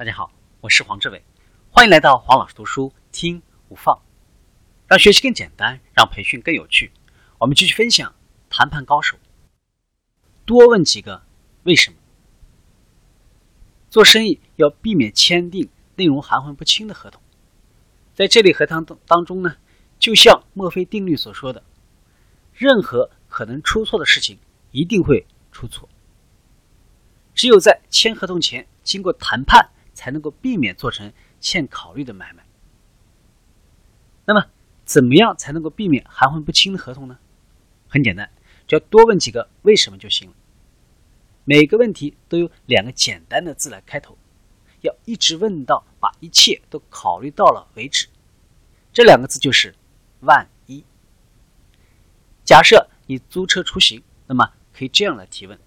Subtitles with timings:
[0.00, 0.32] 大家好，
[0.62, 1.22] 我是黄志伟，
[1.70, 4.00] 欢迎来到黄老师读书听无放，
[4.86, 6.90] 让学习更简单，让培训更有趣。
[7.36, 8.14] 我们继续分享
[8.48, 9.18] 谈判高手，
[10.46, 11.22] 多问几个
[11.64, 11.98] 为什么。
[13.90, 17.20] 做生意要避免签订内容含混不清的合同，
[18.14, 19.56] 在这类合同当当中呢，
[19.98, 21.62] 就像墨菲定律所说的，
[22.54, 24.38] 任何可能出错的事情
[24.70, 25.86] 一定会出错。
[27.34, 29.68] 只有在签合同前经过谈判。
[30.00, 32.42] 才能够避免做成欠考虑的买卖。
[34.24, 34.46] 那么，
[34.86, 37.18] 怎么样才能够避免含混不清的合同呢？
[37.86, 38.30] 很简单，
[38.66, 40.34] 只要多问几个为什么就行了。
[41.44, 44.16] 每个问题都有两个简单的字来开头，
[44.80, 48.08] 要一直问到把一切都考虑到了为止。
[48.94, 49.74] 这两个字就是
[50.24, 50.82] “万一”。
[52.42, 55.58] 假设你租车出行，那么可以这样来提问：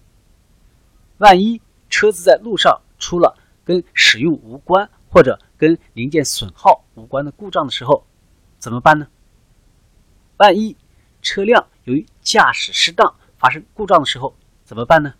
[1.18, 3.38] 万一车子在路上出了？
[3.64, 8.06] 跟使用无关或者跟零件损耗无关的故障的时候，
[8.58, 9.08] 怎么办呢？
[10.36, 10.76] 万一
[11.22, 15.14] 车辆由于驾驶失当发生故障的时候，怎么办呢？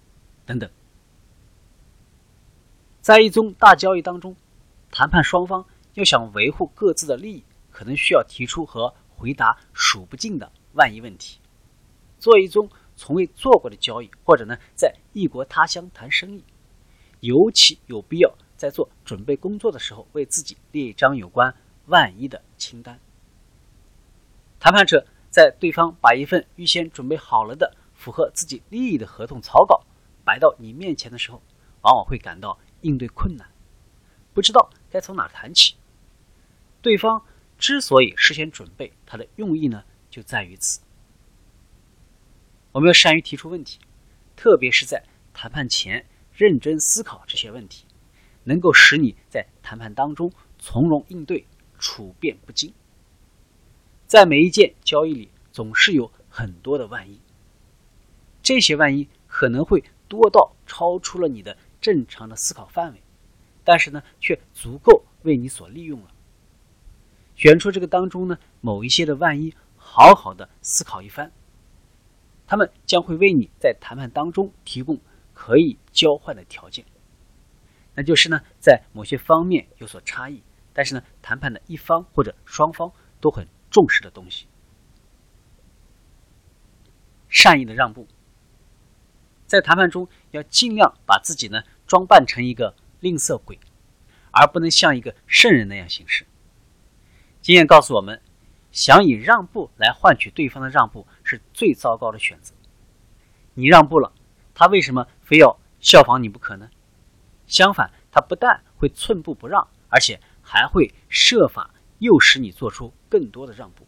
[0.45, 0.71] 等等。
[3.01, 4.35] 在一宗大交易当中，
[4.91, 11.39] 谈判双方要想维护各自的利益，可能需要提出和回答数不尽的万一问题。
[12.19, 16.45] 做一宗从未做过的交易，或者呢，在异国他乡谈生意。
[17.21, 21.55] 尤其有必要在做准备工作的时候，为自己列一张有关
[21.87, 22.99] 万一的清单。
[24.59, 29.85] 谈判者在对方把一份预先准备好了的、符合自己利益的合同草稿
[30.25, 31.43] 摆到你面前的时候，
[31.83, 33.49] 往往会感到应对困难，
[34.33, 35.75] 不知道该从哪谈起。
[36.81, 37.25] 对方
[37.59, 40.81] 之所以事先准备，他的用意呢，就在于此。
[42.73, 43.79] 我们要善于提出问题，
[44.35, 45.03] 特别是在
[45.33, 46.07] 谈判前。
[46.37, 47.85] 认真思考这些问题，
[48.45, 51.47] 能够使你在谈判当中从容应对，
[51.79, 52.73] 处变不惊。
[54.07, 57.21] 在每一件交易里，总是有很多的万一，
[58.43, 63.03] 这些万一可能会多到超出了你的正常的思考范围，
[63.65, 66.09] 但是呢，却足够为你所利用了。
[67.35, 71.33] 选出这个当中呢某一些的万一，好好的思考一番，
[72.47, 75.01] 他们将会为你在谈判当中提供。
[75.37, 76.85] 可以交换的条件，
[77.95, 84.47] 那就是呢，在某些方面有所差异，但是呢，谈判的一方或者双方都很重视的东西。
[87.29, 88.07] 善意的让步，
[89.47, 93.59] 在谈判中要尽量把自己呢装扮成一个吝啬鬼，
[94.31, 96.27] 而不能像一个圣人那样行事。
[97.41, 98.21] 经验告诉我们，
[98.73, 102.55] 想以让步来换取对方的让步是最糟糕的选择。
[103.55, 104.13] 你让步了。
[104.57, 106.71] 他为什么非要效仿你不可呢？
[107.47, 113.87] 相反，他不但会寸步不让，而且还会设法诱使你做出更多的让步。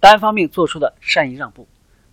[0.00, 1.68] 单方面做出的善意让步，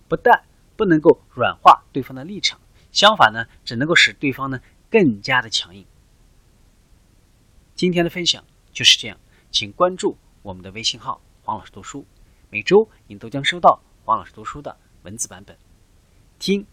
[0.08, 0.44] 不但
[0.76, 2.60] 不能够软化对方的立场，
[2.92, 4.60] 相反呢，只能够使对方呢
[4.90, 5.84] 更加的强硬。
[7.74, 9.18] 今天的分享就是这样，
[9.50, 12.04] 请关注我们的微信号“黄老师读书”，
[12.50, 15.56] 每周您都将收到黄老师读书的文字版本，
[16.38, 16.66] 听。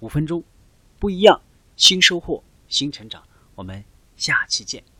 [0.00, 0.44] 五分钟，
[0.98, 1.40] 不一样，
[1.74, 3.22] 新收获，新成长。
[3.54, 3.84] 我们
[4.16, 4.95] 下期见。